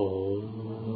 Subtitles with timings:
[0.00, 0.87] Oh.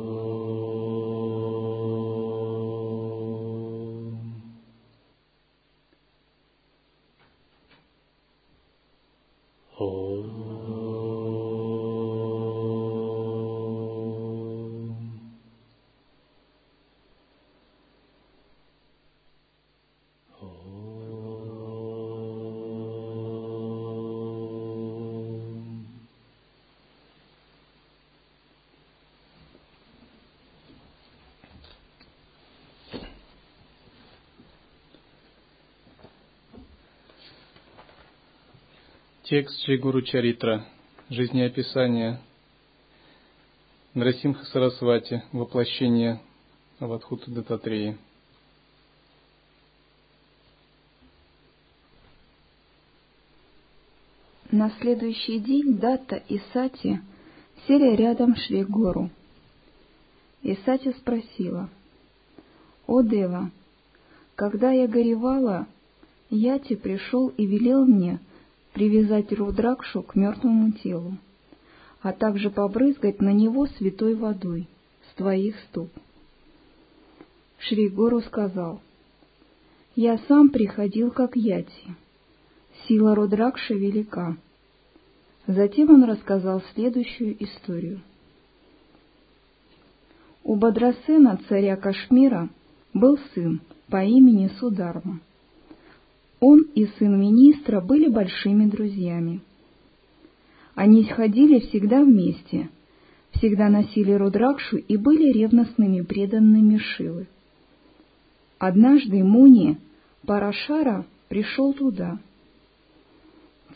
[39.32, 40.66] Текст Шри Чаритра.
[41.08, 42.20] Жизнеописание
[43.94, 45.22] Нрасимха Сарасвати.
[45.32, 46.20] Воплощение
[46.78, 47.96] Авадхута Дататреи.
[54.50, 57.00] На следующий день Датта и Сати
[57.66, 59.08] сели рядом Шри Гору.
[60.42, 61.70] И Сати спросила,
[62.86, 63.50] «О, Дева,
[64.34, 65.66] когда я горевала,
[66.28, 68.20] Яти пришел и велел мне—
[68.72, 71.16] привязать Рудракшу к мертвому телу,
[72.00, 74.68] а также побрызгать на него святой водой
[75.10, 75.90] с твоих стоп.
[77.58, 78.80] Шри Гору сказал,
[79.94, 81.94] «Я сам приходил как Яти.
[82.86, 84.36] Сила Рудракши велика».
[85.46, 88.00] Затем он рассказал следующую историю.
[90.44, 92.48] У Бадрасена, царя Кашмира,
[92.94, 95.20] был сын по имени Сударма—
[96.42, 99.42] он и сын министра были большими друзьями.
[100.74, 102.68] Они ходили всегда вместе,
[103.30, 107.28] всегда носили рудракшу и были ревностными преданными Шивы.
[108.58, 109.78] Однажды Муни,
[110.26, 112.18] Парашара, пришел туда.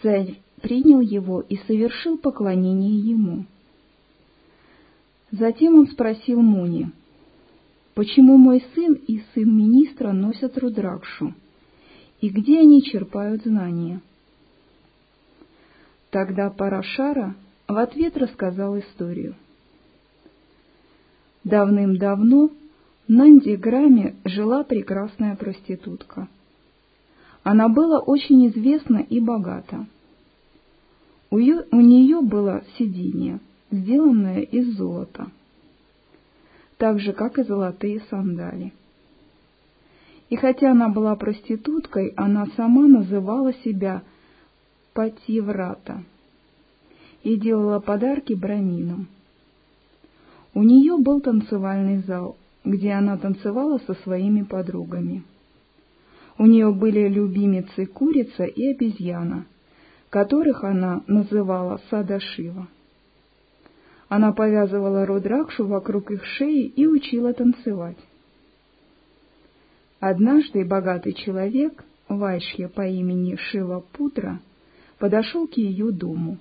[0.03, 3.45] Царь принял его и совершил поклонение ему.
[5.31, 6.91] Затем он спросил Муни,
[7.95, 11.33] почему мой сын и сын министра носят рудракшу?
[12.21, 14.01] И где они черпают знания.
[16.11, 17.35] Тогда Парашара
[17.69, 19.35] в ответ рассказал историю.
[21.45, 26.29] Давным-давно в Нандиграме жила прекрасная проститутка.
[27.43, 29.87] Она была очень известна и богата.
[31.31, 33.41] У, ее, у нее было сиденье,
[33.71, 35.31] сделанное из золота,
[36.79, 38.73] так же, как и золотые сандали.
[40.29, 44.03] И хотя она была проституткой, она сама называла себя
[44.93, 46.03] Пативрата
[47.23, 49.09] и делала подарки браминам.
[50.55, 55.23] У нее был танцевальный зал, где она танцевала со своими подругами.
[56.39, 59.47] У нее были любимицы курица и обезьяна,
[60.11, 62.69] которых она называла Садашива.
[64.09, 67.99] Она повязывала рудракшу вокруг их шеи и учила танцевать.
[70.09, 74.41] Однажды богатый человек, Вайшья по имени Шива Путра,
[75.01, 76.39] подошел к ее дому.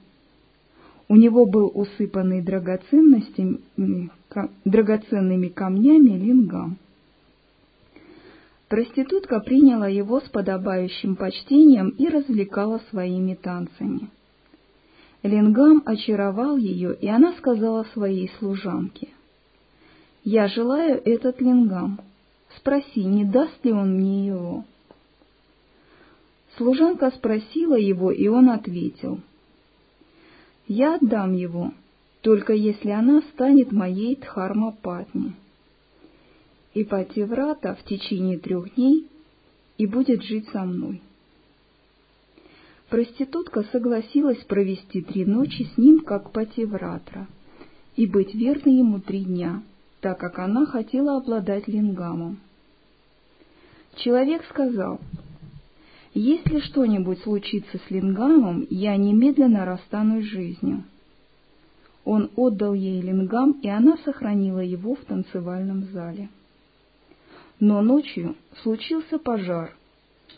[1.07, 4.11] У него был усыпанный драгоценностями,
[4.65, 6.77] драгоценными камнями лингам.
[8.67, 14.11] Проститутка приняла его с подобающим почтением и развлекала своими танцами.
[15.23, 19.07] Лингам очаровал ее, и она сказала своей служанке,
[20.23, 21.99] «Я желаю этот лингам,
[22.57, 24.63] Спроси, не даст ли он мне его.
[26.57, 29.19] Служанка спросила его, и он ответил,
[30.67, 31.73] «Я отдам его,
[32.21, 35.33] только если она станет моей Дхармапатни».
[36.73, 39.07] И Пативрата в течение трех дней
[39.77, 41.01] и будет жить со мной.
[42.89, 47.27] Проститутка согласилась провести три ночи с ним, как Пативратра,
[47.95, 49.63] и быть верной ему три дня,
[50.01, 52.39] так как она хотела обладать лингамом.
[53.97, 54.99] Человек сказал,
[56.13, 60.83] «Если что-нибудь случится с Лингамом, я немедленно расстанусь с жизнью».
[62.03, 66.29] Он отдал ей лингам, и она сохранила его в танцевальном зале.
[67.59, 69.75] Но ночью случился пожар,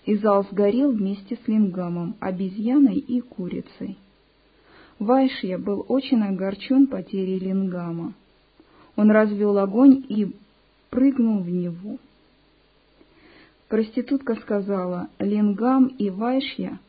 [0.06, 3.98] и зал сгорел вместе с лингамом, обезьяной и курицей.
[4.98, 8.14] Вайшья был очень огорчен потерей лингама.
[8.96, 10.34] Он развел огонь и
[10.90, 11.98] прыгнул в него.
[13.70, 16.80] Проститутка сказала, Лингам и Вайшья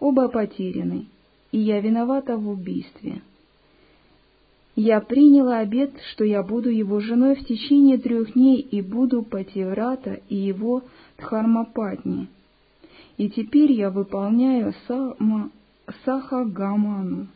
[0.00, 1.06] оба потеряны,
[1.50, 3.22] и я виновата в убийстве.
[4.74, 10.20] Я приняла обет, что я буду его женой в течение трех дней и буду Пативрата
[10.28, 10.82] и его
[11.16, 12.28] Дхармапатни.
[13.16, 15.48] И теперь я выполняю сама,
[16.04, 17.28] Сахагаману.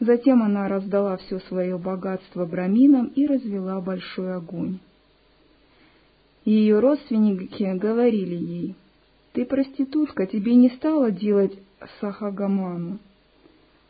[0.00, 4.78] Затем она раздала все свое богатство браминам и развела большой огонь.
[6.48, 8.74] Ее родственники говорили ей,
[9.34, 11.52] «Ты проститутка, тебе не стало делать
[12.00, 13.00] сахагаману».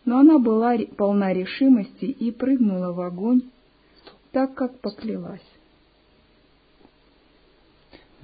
[0.05, 3.43] Но она была полна решимости и прыгнула в огонь,
[4.33, 5.49] так как поклялась.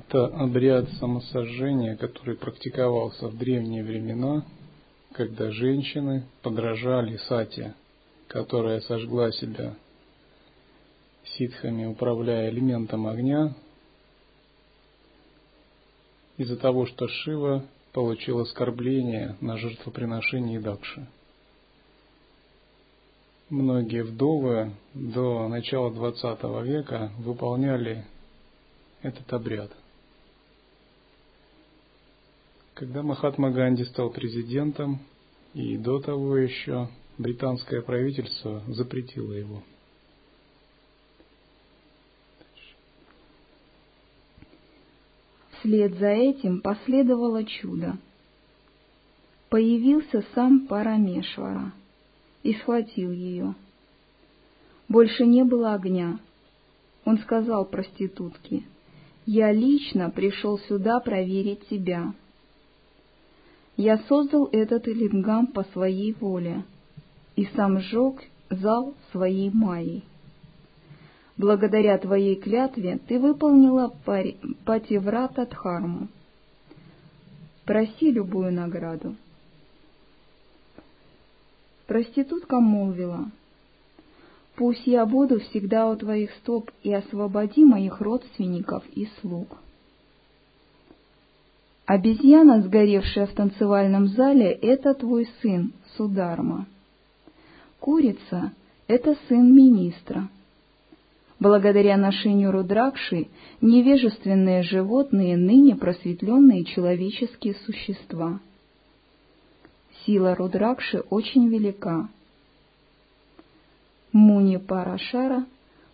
[0.01, 4.45] Это обряд самосожжения, который практиковался в древние времена,
[5.13, 7.75] когда женщины подражали Сате,
[8.27, 9.77] которая сожгла себя
[11.23, 13.55] ситхами, управляя элементом огня,
[16.37, 21.07] из-за того, что Шива получил оскорбление на жертвоприношении Дакши.
[23.51, 28.05] Многие вдовы до начала XX века выполняли
[29.03, 29.71] этот обряд.
[32.73, 35.01] Когда Махатма Ганди стал президентом,
[35.53, 39.63] и до того еще британское правительство запретило его.
[45.65, 47.97] Вслед за этим последовало чудо.
[49.49, 51.73] Появился сам Парамешвара
[52.43, 53.55] и схватил ее.
[54.91, 56.19] Больше не было огня.
[57.07, 58.65] Он сказал проститутке,
[59.25, 62.13] «Я лично пришел сюда проверить тебя.
[63.79, 66.63] Я создал этот лингам по своей воле
[67.37, 70.05] и сам сжег зал своей майей.
[71.37, 73.93] Благодаря твоей клятве ты выполнила
[74.65, 76.09] пативрата Дхарму.
[77.65, 79.17] Проси любую награду.
[81.87, 83.31] Проститутка молвила,
[84.55, 89.59] «Пусть я буду всегда у твоих стоп и освободи моих родственников и слуг».
[91.87, 96.67] Обезьяна, сгоревшая в танцевальном зале, это твой сын, Сударма.
[97.79, 98.53] Курица—
[98.89, 100.29] это сын министра.
[101.45, 103.29] Благодаря ношению рудракши
[103.61, 108.41] невежественные животные ныне просветленные человеческие существа.
[110.07, 112.09] Сила рудракши очень велика.
[114.11, 115.45] Муни Парашара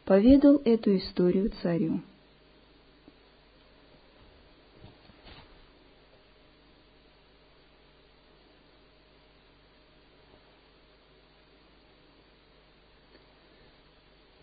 [0.04, 2.00] поведал эту историю царю.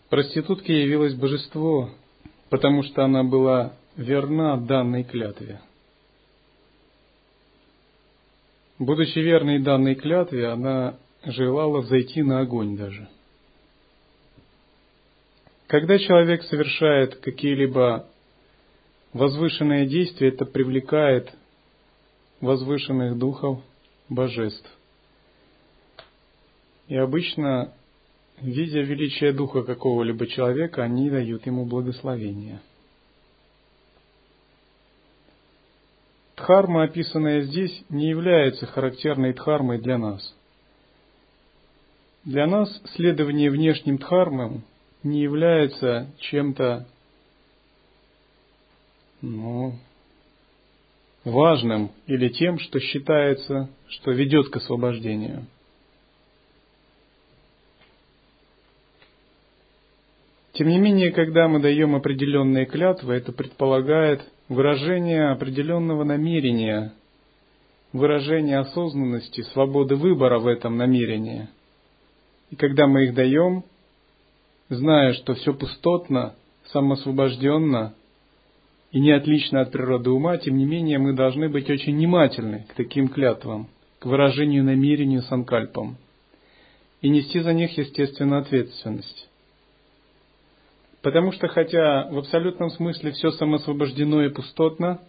[0.08, 1.90] Проститутке явилось божество,
[2.48, 5.60] потому что она была верна данной клятве.
[8.78, 13.08] Будучи верной данной клятве, она желала зайти на огонь даже.
[15.66, 18.06] Когда человек совершает какие-либо
[19.12, 21.30] возвышенные действия, это привлекает
[22.40, 23.60] возвышенных духов,
[24.08, 24.70] божеств.
[26.86, 27.74] И обычно
[28.40, 32.60] Видя величие духа какого-либо человека, они дают ему благословение.
[36.36, 40.34] Дхарма, описанная здесь, не является характерной дхармой для нас.
[42.24, 44.62] Для нас следование внешним дхармам
[45.02, 46.86] не является чем-то
[49.20, 49.74] ну,
[51.24, 55.44] важным или тем, что считается, что ведет к освобождению–
[60.58, 66.94] Тем не менее, когда мы даем определенные клятвы, это предполагает выражение определенного намерения,
[67.92, 71.46] выражение осознанности, свободы выбора в этом намерении.
[72.50, 73.62] И когда мы их даем,
[74.68, 76.34] зная, что все пустотно,
[76.72, 77.94] самосвобожденно
[78.90, 82.74] и не отлично от природы ума, тем не менее мы должны быть очень внимательны к
[82.74, 83.68] таким клятвам,
[84.00, 85.98] к выражению намерению санкальпам
[87.00, 89.27] и нести за них, естественно, ответственность.
[91.02, 95.00] Потому что хотя в абсолютном смысле все самосвобождено и пустотно,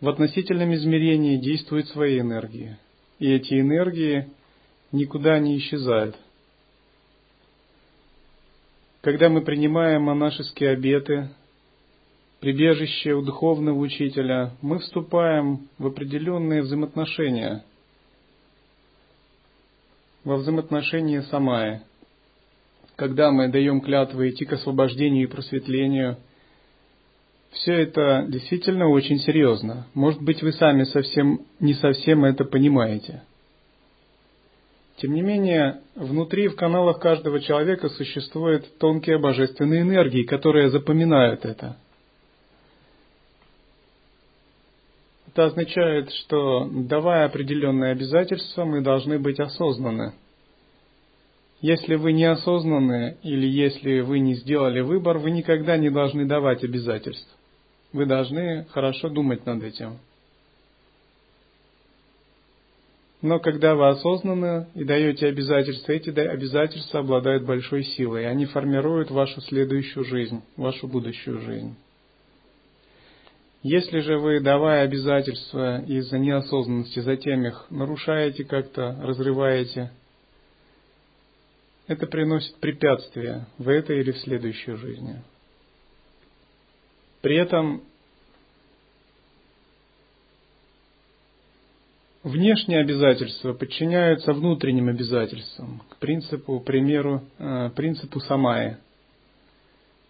[0.00, 2.76] в относительном измерении действуют свои энергии.
[3.18, 4.28] И эти энергии
[4.90, 6.16] никуда не исчезают.
[9.00, 11.28] Когда мы принимаем монашеские обеты,
[12.40, 17.64] прибежище у духовного учителя, мы вступаем в определенные взаимоотношения,
[20.22, 21.82] во взаимоотношения самая–
[22.96, 26.18] когда мы даем клятвы идти к освобождению и просветлению,
[27.50, 29.86] все это действительно очень серьезно.
[29.94, 33.22] Может быть, вы сами совсем не совсем это понимаете.
[34.96, 41.76] Тем не менее, внутри, в каналах каждого человека существуют тонкие божественные энергии, которые запоминают это.
[45.28, 50.14] Это означает, что давая определенные обязательства, мы должны быть осознаны–
[51.62, 57.28] Если вы неосознанны или если вы не сделали выбор, вы никогда не должны давать обязательств.
[57.92, 59.98] Вы должны хорошо думать над этим.
[63.20, 68.28] Но когда вы осознанно и даете обязательства, эти обязательства обладают большой силой.
[68.28, 71.76] Они формируют вашу следующую жизнь, вашу будущую жизнь.
[73.62, 79.92] Если же вы, давая обязательства из-за неосознанности, затем их нарушаете как-то, разрываете,
[81.86, 85.22] это приносит препятствия в этой или в следующей жизни.
[87.20, 87.82] При этом
[92.22, 98.80] внешние обязательства подчиняются внутренним обязательствам, к принципу, примеру, э, принципу самая.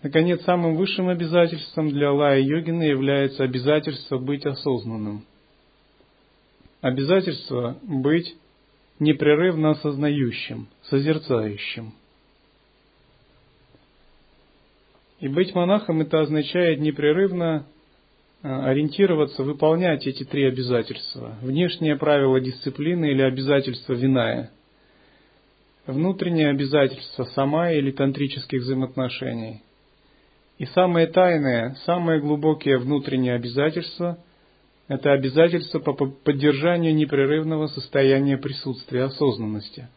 [0.03, 5.25] Наконец, самым высшим обязательством для лая йогина является обязательство быть осознанным.
[6.81, 8.37] Обязательство быть
[8.99, 11.95] непрерывно осознающим, созерцающим.
[15.21, 17.67] И быть монахом это означает непрерывно
[18.43, 21.37] э, ориентироваться, выполнять эти три обязательства.
[21.43, 24.51] Внешнее правило дисциплины или обязательство виная.
[25.87, 29.63] Внутреннее обязательство сама или тантрических взаимоотношений.
[30.59, 34.19] И самое тайное, самое глубокие внутренние обязательства–
[34.93, 39.89] это обязательство по поддержанию непрерывного состояния присутствия осознанности.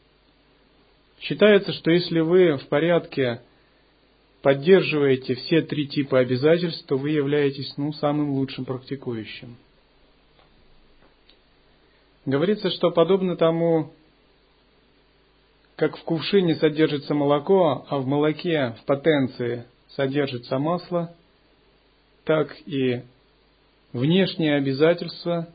[1.20, 3.42] Считается, что если вы в порядке
[4.42, 9.58] поддерживаете все три типа обязательств, то вы являетесь ну, самым лучшим практикующим.
[12.26, 13.92] Говорится, что подобно тому,
[15.76, 21.14] как в кувшине содержится молоко, а в молоке в потенции содержится масло,
[22.24, 23.02] так и
[23.96, 25.48] внешние обязательства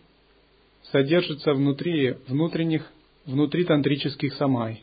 [0.91, 2.91] содержатся внутри внутренних,
[3.27, 4.83] внутри тантрических самай,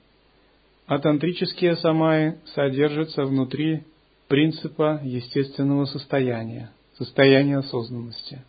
[0.85, 3.83] а тантрические самаи содержатся внутри
[4.27, 8.43] принципа естественного состояния, состояния осознанности.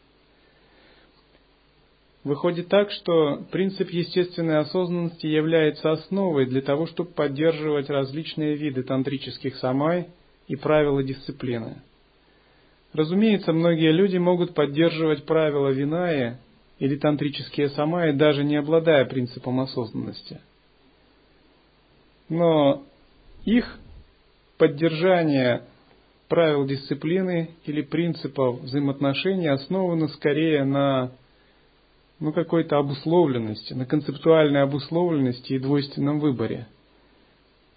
[2.22, 9.56] Выходит так, что принцип естественной осознанности является основой для того, чтобы поддерживать различные виды тантрических
[9.56, 10.08] самай
[10.48, 11.80] и правила дисциплины–
[12.92, 16.40] Разумеется, многие люди могут поддерживать правила Виная
[16.78, 20.40] или тантрические самаи, даже не обладая принципом осознанности.
[22.28, 22.84] Но
[23.44, 23.78] их
[24.56, 25.62] поддержание
[26.28, 31.12] правил дисциплины или принципов взаимоотношений основано скорее на
[32.20, 36.66] ну, какой-то обусловленности, на концептуальной обусловленности и двойственном выборе.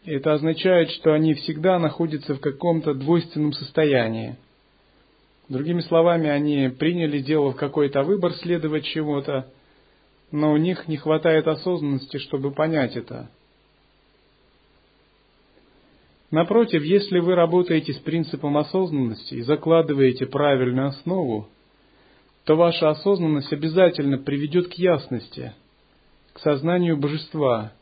[0.04, 4.38] И это означает, что они всегда находятся в каком-то двойственном состоянии–
[5.52, 9.52] Другими словами, они приняли, сделав какой-то выбор следовать чего-то,
[10.32, 13.30] но у них не хватает осознанности, чтобы понять это.
[16.32, 21.50] Напротив, если вы работаете с принципом осознанности и закладываете правильную основу,
[22.46, 25.52] то ваша осознанность обязательно приведет к ясности,
[26.32, 27.74] к сознанию божества,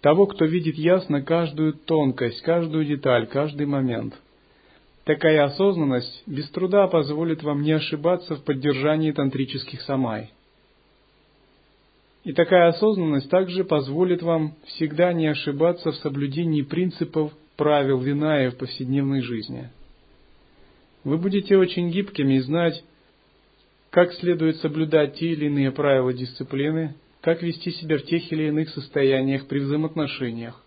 [0.00, 4.14] того, кто видит ясно каждую тонкость, каждую деталь, каждый момент–
[5.04, 10.30] Такая осознанность без труда позволит вам не ошибаться в поддержании тантрических самай.
[12.24, 18.56] И такая осознанность также позволит вам всегда не ошибаться в соблюдении принципов правил Виная в
[18.56, 19.68] повседневной жизни.
[21.04, 22.82] Вы будете очень гибкими и знать,
[23.90, 28.70] как следует соблюдать те или иные правила дисциплины, как вести себя в тех или иных
[28.70, 30.64] состояниях при взаимоотношениях.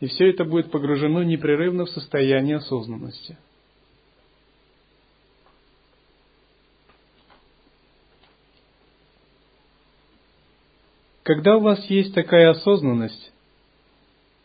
[0.00, 3.38] И все это будет погружено непрерывно в состояние осознанности.
[11.32, 13.30] Когда у вас есть такая осознанность,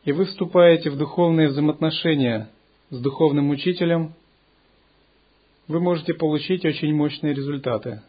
[0.03, 2.51] и вы вступаете в духовные взаимоотношения
[2.91, 4.13] с духовным учителем,
[5.67, 8.03] вы можете получить очень мощные результаты.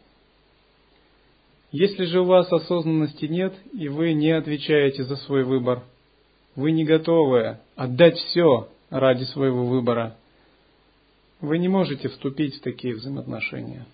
[1.71, 5.81] Если же у вас осознанности нет, и вы не отвечаете за свой выбор,
[6.55, 10.17] вы не готовы отдать все ради своего выбора,
[11.41, 13.87] вы не можете вступить в такие взаимоотношения.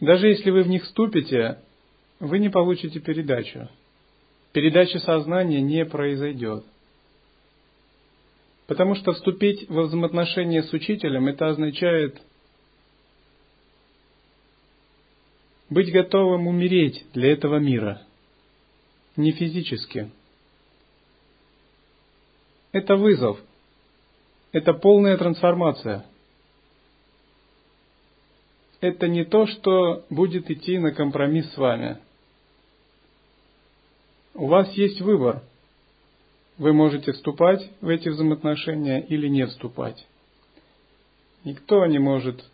[0.00, 1.56] Даже если вы в них вступите,
[2.22, 3.68] вы не получите передачу.
[4.52, 6.64] Передача сознания не произойдет.
[8.68, 12.22] Потому что вступить во взаимоотношения с учителем это означает
[15.68, 18.02] быть готовым умереть для этого мира.
[19.16, 20.08] Не физически.
[22.70, 23.40] Это вызов.
[24.52, 26.06] Это полная трансформация.
[28.80, 31.98] Это не то, что будет идти на компромисс с вами–
[34.34, 35.42] у вас есть выбор.
[36.58, 40.06] Вы можете вступать в эти взаимоотношения или не вступать.
[41.44, 42.44] Никто не может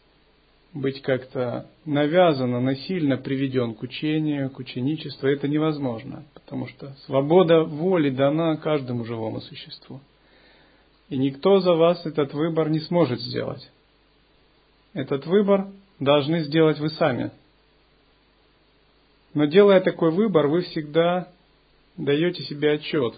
[0.72, 5.28] быть как-то навязанно, насильно приведен к учению, к ученичеству.
[5.28, 10.00] Это невозможно, потому что свобода воли дана каждому живому существу.
[11.08, 13.70] И никто за вас этот выбор не сможет сделать.
[14.92, 15.68] Этот выбор
[15.98, 17.30] должны сделать вы сами.
[19.34, 21.28] Но делая такой выбор, вы всегда
[21.98, 23.14] даете себе отчет,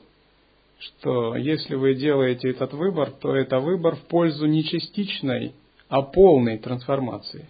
[0.79, 5.55] что если вы делаете этот выбор, то это выбор в пользу не частичной,
[5.89, 7.47] а полной трансформации.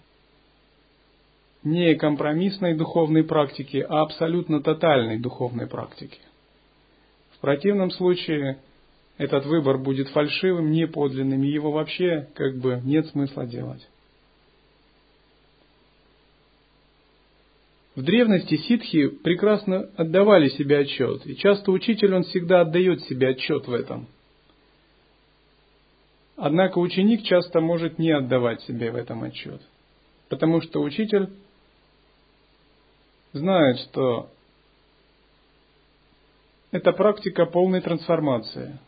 [1.62, 6.18] Не компромиссной духовной практики, а абсолютно тотальной духовной практики.
[7.32, 8.58] В противном случае
[9.18, 13.86] этот выбор будет фальшивым, неподлинным, и его вообще как бы нет смысла делать.
[18.00, 23.68] В древности ситхи прекрасно отдавали себе отчет, и часто учитель, он всегда отдает себе отчет
[23.68, 24.08] в этом.
[26.34, 29.60] Однако ученик часто может не отдавать себе в этом отчет,
[30.30, 31.28] потому что учитель
[33.34, 34.30] знает, что
[36.70, 38.78] это практика полной трансформации.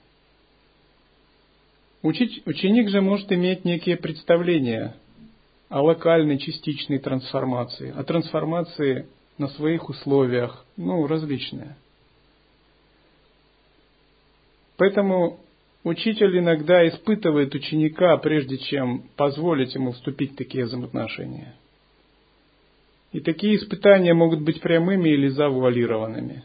[2.00, 4.96] Ученик же может иметь некие представления
[5.72, 9.06] о локальной частичной трансформации, о трансформации
[9.38, 11.76] на своих условиях, ну, различные.
[14.76, 15.40] Поэтому
[15.82, 21.54] учитель иногда испытывает ученика, прежде чем позволить ему вступить в такие взаимоотношения.
[23.12, 26.44] И такие испытания могут быть прямыми или завуалированными.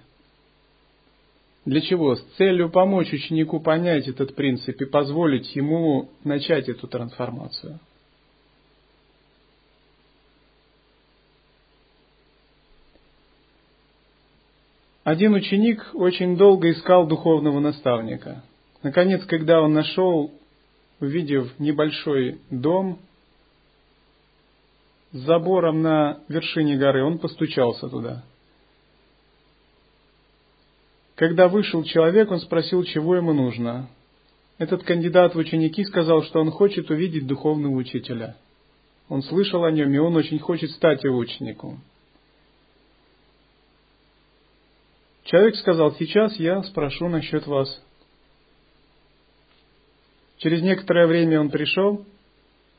[1.65, 2.15] Для чего?
[2.15, 7.81] С целью помочь ученику понять этот принцип и позволить ему начать эту трансформацию.
[15.07, 18.43] Один ученик очень долго искал духовного наставника.
[18.83, 20.33] Наконец, когда он нашел,
[20.99, 22.99] увидев небольшой дом
[25.13, 28.25] с забором на вершине горы, он постучался туда.
[31.15, 33.87] Когда вышел человек, он спросил, чего ему нужно.
[34.57, 38.35] Этот кандидат в ученики сказал, что он хочет увидеть духовного учителя.
[39.07, 41.81] Он слышал о нем, и он очень хочет стать его учеником.
[45.27, 47.81] Человек сказал, сейчас я спрошу насчет вас.
[50.37, 52.05] Через некоторое время он пришел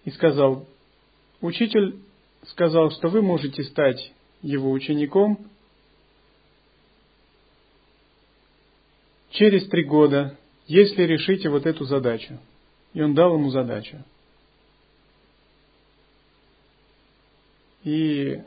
[0.07, 0.67] и сказал,
[1.43, 1.99] учитель
[2.47, 5.47] сказал, что вы можете стать его учеником
[9.33, 10.35] через три года,
[10.67, 12.39] если решите вот эту задачу.
[12.95, 14.03] И он дал ему задачу.
[17.85, 18.41] И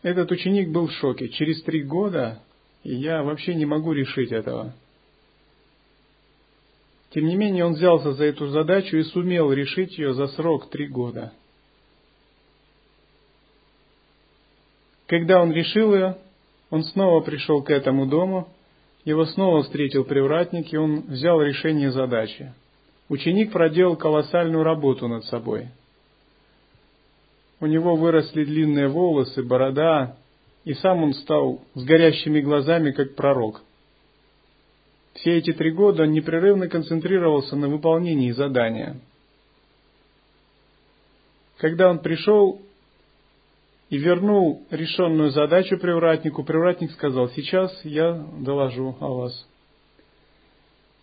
[0.00, 1.28] этот ученик был в шоке.
[1.28, 2.40] Через три года
[2.84, 4.74] и я вообще не могу решить этого.
[7.10, 10.88] Тем не менее, он взялся за эту задачу и сумел решить ее за срок три
[10.88, 11.32] года.
[15.06, 16.16] Когда он решил ее,
[16.70, 18.48] он снова пришел к этому дому,
[19.04, 22.54] его снова встретил привратник, и он взял решение задачи.
[23.10, 25.68] Ученик проделал колоссальную работу над собой.
[27.60, 30.16] У него выросли длинные волосы, борода,
[30.64, 33.62] и сам он стал с горящими глазами, как пророк.
[35.14, 38.96] Все эти три года он непрерывно концентрировался на выполнении задания.
[41.58, 42.60] Когда он пришел
[43.90, 49.48] и вернул решенную задачу привратнику, привратник сказал, сейчас я доложу о вас.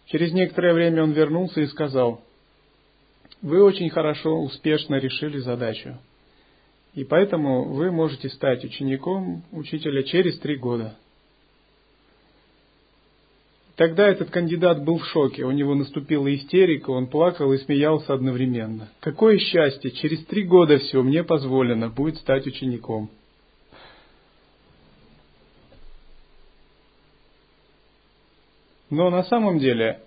[0.07, 2.21] Через некоторое время он вернулся и сказал,
[3.41, 5.97] вы очень хорошо, успешно решили задачу.
[6.95, 10.97] И поэтому вы можете стать учеником учителя через три года.
[13.75, 18.89] Тогда этот кандидат был в шоке, у него наступила истерика, он плакал и смеялся одновременно.
[18.99, 23.09] Какое счастье, через три года все, мне позволено будет стать учеником.
[28.89, 30.01] Но на самом деле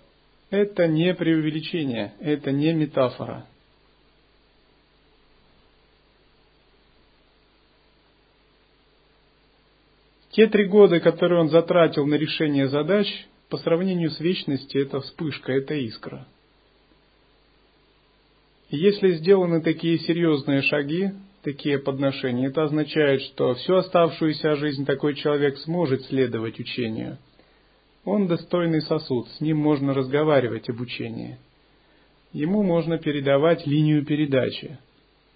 [0.51, 3.47] это не преувеличение, это не метафора.
[10.33, 13.07] Те три года, которые он затратил на решение задач,
[13.49, 16.25] по сравнению с вечностью, это вспышка, это искра.
[18.71, 21.11] Если сделаны такие серьезные шаги,
[21.43, 27.19] такие подношения, это означает, что всю оставшуюся жизнь такой человек сможет следовать учению.
[28.03, 31.37] Он достойный сосуд, с ним можно разговаривать об учении.
[32.31, 34.79] Ему можно передавать линию передачи.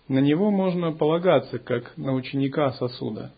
[0.07, 3.31] На него можно полагаться, как на ученика сосуда.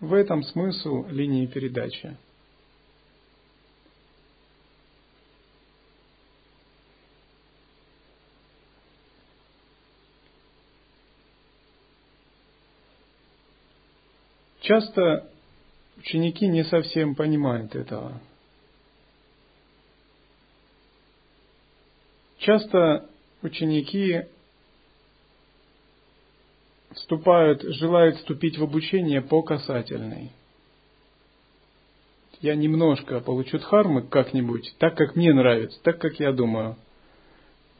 [0.00, 2.16] В этом смысл линии передачи.
[14.60, 15.30] Часто
[15.98, 18.18] ученики не совсем понимают этого.
[22.38, 23.10] Часто
[23.42, 24.22] ученики
[26.94, 30.30] вступают, желают вступить в обучение по касательной.
[32.40, 36.76] Я немножко получу дхармы как-нибудь, так как мне нравится, так как я думаю.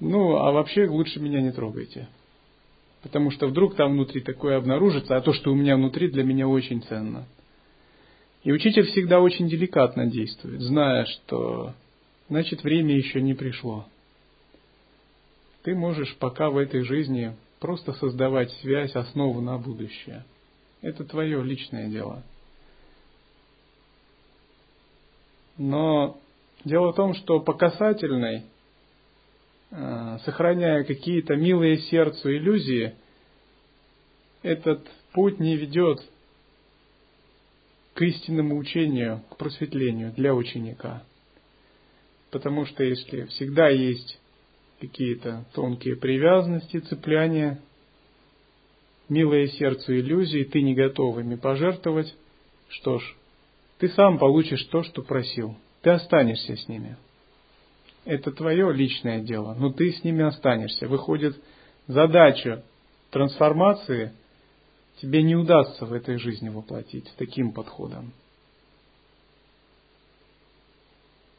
[0.00, 2.08] Ну, а вообще лучше меня не трогайте.
[3.02, 6.46] Потому что вдруг там внутри такое обнаружится, а то, что у меня внутри, для меня
[6.46, 7.26] очень ценно.
[8.42, 11.74] И учитель всегда очень деликатно действует, зная, что
[12.28, 13.86] значит время еще не пришло.
[15.62, 20.24] Ты можешь пока в этой жизни просто создавать связь, основу на будущее.
[20.80, 22.22] Это твое личное дело.
[25.58, 26.18] Но
[26.64, 28.44] дело в том, что по касательной,
[29.70, 32.94] э, сохраняя какие-то милые сердцу иллюзии,
[34.42, 36.02] этот путь не ведет
[37.92, 41.02] к истинному учению, к просветлению для ученика.
[42.30, 44.19] Потому что если всегда есть
[44.80, 47.60] какие-то тонкие привязанности, цепляния,
[49.08, 52.14] милое сердцу иллюзии, ты не готов ими пожертвовать,
[52.68, 53.14] что ж,
[53.78, 55.56] ты сам получишь то, что просил.
[55.82, 56.96] Ты останешься с ними.
[58.04, 60.88] Это твое личное дело, но ты с ними останешься.
[60.88, 61.36] Выходит,
[61.86, 62.64] задача
[63.10, 64.12] трансформации
[65.00, 68.12] тебе не удастся в этой жизни воплотить с таким подходом.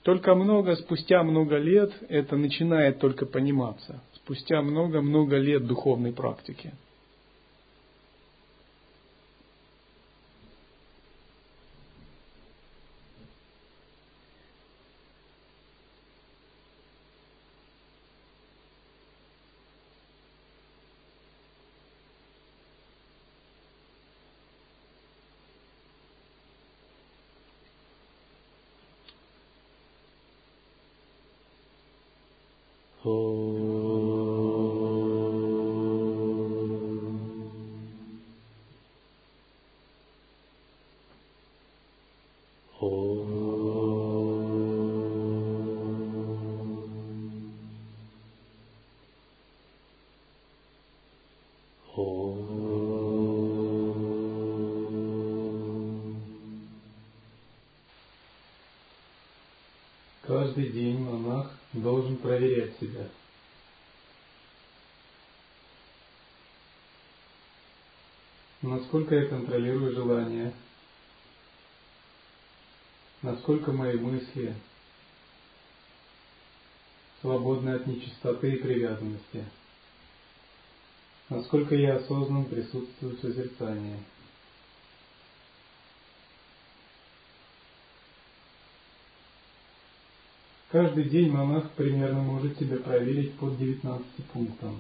[0.04, 4.02] Только много, спустя много лет это начинает только пониматься.
[4.16, 6.74] Спустя много-много лет духовной практики.
[60.52, 63.08] Каждый день монах должен проверять себя.
[68.62, 70.54] Насколько я контролирую желания,
[73.24, 74.54] насколько мои мысли
[77.22, 79.46] свободны от нечистоты и привязанности,
[81.30, 83.98] насколько я осознан присутствую в созерцании.
[90.70, 94.80] Каждый день монах примерно может себя проверить под 19 пунктам.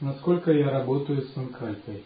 [0.00, 2.04] Насколько я работаю с санкальпой?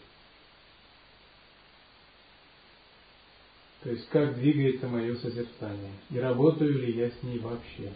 [3.82, 5.92] То есть как двигается мое созерцание?
[6.10, 7.92] И работаю ли я с ней вообще?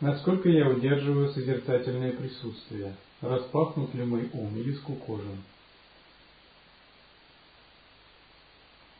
[0.00, 2.94] Насколько я удерживаю созерцательное присутствие?
[3.20, 5.42] Распахнут ли мой ум или скукожен?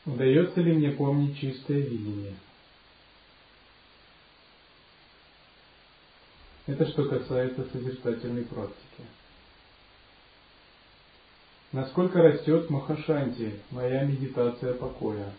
[0.04, 2.34] Удается ли мне помнить чистое видение?
[6.68, 9.02] Это что касается созерцательной практики.
[11.72, 15.32] Насколько растет Махашанти, моя медитация покоя?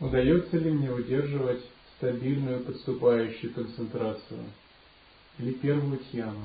[0.00, 1.62] Удается ли мне удерживать
[1.98, 4.44] стабильную подступающую концентрацию
[5.38, 6.44] или первую тхьяну.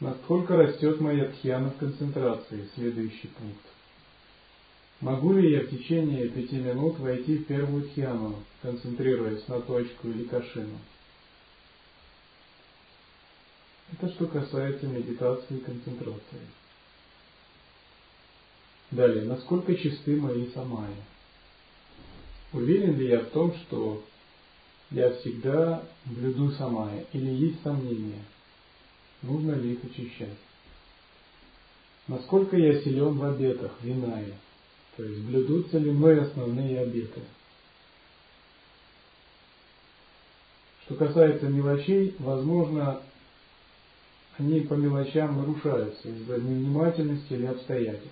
[0.00, 2.68] Насколько растет моя тхьяна в концентрации?
[2.74, 3.75] Следующий пункт.
[5.00, 10.24] Могу ли я в течение пяти минут войти в первую тхьяну, концентрируясь на точку или
[10.24, 10.78] кашину?
[13.92, 16.40] Это что касается медитации и концентрации.
[18.90, 20.96] Далее, насколько чисты мои самаи?
[22.52, 24.02] Уверен ли я в том, что
[24.90, 28.22] я всегда блюду самая, или есть сомнения,
[29.22, 30.38] нужно ли их очищать?
[32.08, 34.32] Насколько я силен в обетах, винае,
[34.96, 37.20] то есть блюдутся ли мной основные обеты?
[40.84, 43.02] Что касается мелочей, возможно,
[44.38, 48.10] они по мелочам нарушаются из-за невнимательности или обстоятельств.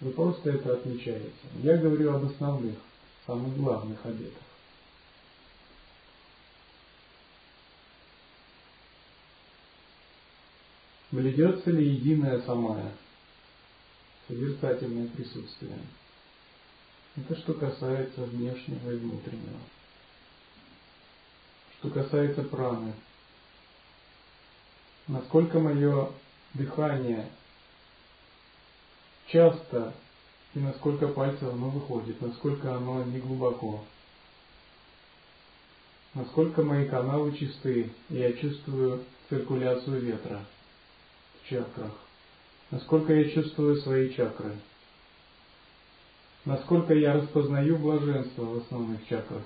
[0.00, 1.30] Вы просто это отмечаете.
[1.62, 2.76] Я говорю об основных,
[3.26, 4.42] самых главных обетах.
[11.10, 12.92] Бледется ли единое самая,
[14.32, 15.78] созерцательное присутствие?
[17.16, 19.58] Это что касается внешнего и внутреннего.
[21.78, 22.94] Что касается праны,
[25.08, 26.10] насколько мое
[26.54, 27.28] дыхание
[29.26, 29.92] часто
[30.54, 33.84] и насколько пальцев оно выходит, насколько оно не глубоко,
[36.14, 40.44] насколько мои каналы чисты, и я чувствую циркуляцию ветра
[41.40, 42.01] в чакрах,
[42.72, 44.56] насколько я чувствую свои чакры,
[46.44, 49.44] насколько я распознаю блаженство в основных чакрах,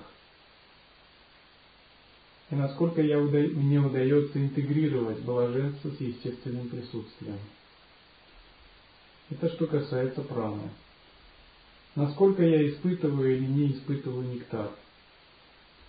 [2.49, 7.37] и насколько я, мне удается интегрировать блаженство с естественным присутствием.
[9.29, 10.69] Это что касается праны.
[11.95, 14.71] Насколько я испытываю или не испытываю нектар,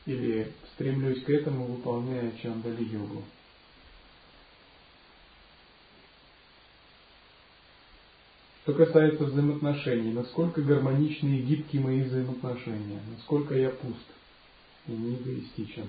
[0.06, 2.82] или стремлюсь к этому, выполняя чандали
[8.68, 13.96] Что касается взаимоотношений, насколько гармоничны и гибкие мои взаимоотношения, насколько я пуст
[14.86, 15.86] и не эгоистичен.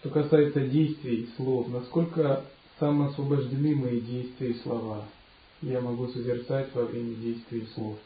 [0.00, 2.44] Что касается действий и слов, насколько
[2.80, 5.06] самоосвобождены мои действия и слова,
[5.62, 7.96] я могу созерцать во время действий и слов.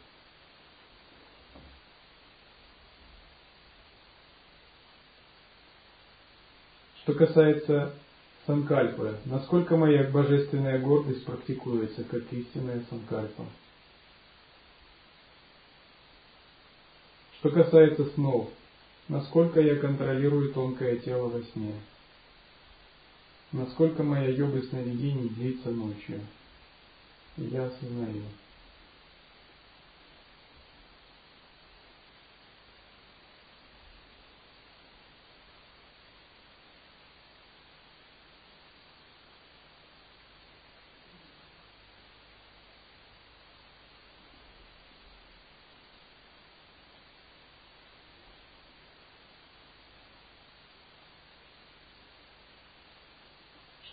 [7.15, 7.95] Что касается
[8.45, 13.45] санкальпы, насколько моя божественная гордость практикуется как истинная санкальпа.
[17.39, 18.49] Что касается снов,
[19.07, 21.75] насколько я контролирую тонкое тело во сне,
[23.53, 26.21] насколько моя йога сновидений длится ночью.
[27.37, 28.25] Я осознаю.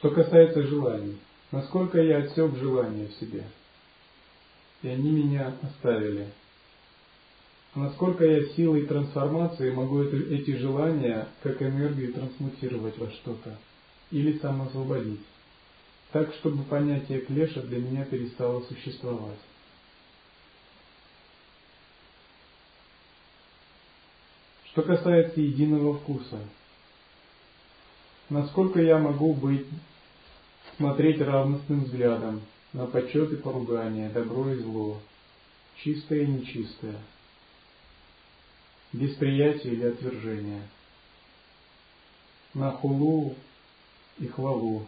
[0.01, 1.19] Что касается желаний,
[1.51, 3.43] насколько я отсек желания в себе,
[4.81, 6.27] и они меня оставили.
[7.75, 13.55] Насколько я силой трансформации могу эти желания как энергию трансмутировать во что-то
[14.09, 15.21] или самоосвободить,
[16.11, 19.37] так, чтобы понятие клеша для меня перестало существовать.
[24.71, 26.39] Что касается единого вкуса,
[28.29, 29.67] насколько я могу быть
[30.77, 32.41] смотреть равностным взглядом
[32.73, 34.99] на почет и поругание, добро и зло,
[35.77, 36.97] чистое и нечистое,
[38.93, 40.67] без приятия или отвержения,
[42.53, 43.36] на хулу
[44.19, 44.86] и хвалу,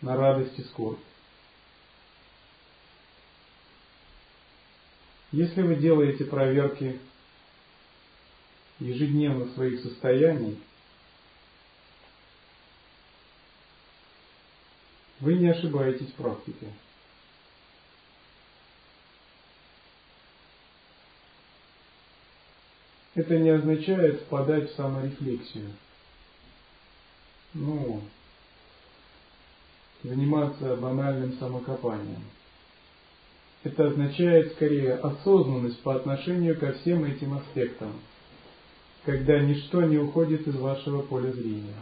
[0.00, 0.98] на радость и скорбь.
[5.32, 6.98] Если вы делаете проверки
[8.80, 10.58] ежедневно своих состояний,
[15.20, 16.68] Вы не ошибаетесь в практике.
[23.14, 25.72] Это не означает впадать в саморефлексию.
[27.52, 28.02] Ну,
[30.02, 32.22] заниматься банальным самокопанием.
[33.62, 37.92] Это означает скорее осознанность по отношению ко всем этим аспектам,
[39.04, 41.76] когда ничто не уходит из вашего поля зрения.